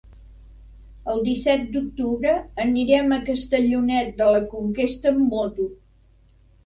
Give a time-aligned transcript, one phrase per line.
[1.15, 2.33] El disset d'octubre
[2.65, 5.69] anirem a Castellonet de la Conquesta amb moto.